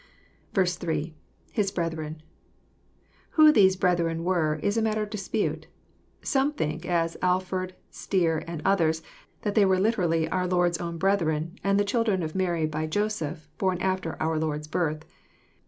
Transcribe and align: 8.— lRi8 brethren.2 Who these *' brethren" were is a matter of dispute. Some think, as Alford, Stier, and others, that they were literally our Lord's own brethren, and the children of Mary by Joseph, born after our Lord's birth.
8.— 0.53 0.53
lRi8 0.55 1.75
brethren.2 1.75 2.21
Who 3.37 3.51
these 3.51 3.75
*' 3.75 3.75
brethren" 3.75 4.23
were 4.23 4.55
is 4.63 4.75
a 4.75 4.81
matter 4.81 5.03
of 5.03 5.11
dispute. 5.11 5.67
Some 6.23 6.53
think, 6.53 6.87
as 6.87 7.17
Alford, 7.21 7.75
Stier, 7.91 8.39
and 8.47 8.63
others, 8.65 9.03
that 9.43 9.53
they 9.53 9.63
were 9.63 9.77
literally 9.79 10.27
our 10.29 10.47
Lord's 10.47 10.79
own 10.79 10.97
brethren, 10.97 11.59
and 11.63 11.79
the 11.79 11.85
children 11.85 12.23
of 12.23 12.33
Mary 12.33 12.65
by 12.65 12.87
Joseph, 12.87 13.47
born 13.59 13.77
after 13.77 14.17
our 14.19 14.39
Lord's 14.39 14.67
birth. 14.67 15.05